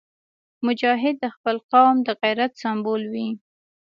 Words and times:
مجاهد 0.65 1.15
د 1.19 1.25
خپل 1.35 1.55
قوم 1.71 1.95
د 2.07 2.09
غیرت 2.21 2.51
سمبول 2.61 3.01
وي. 3.13 3.29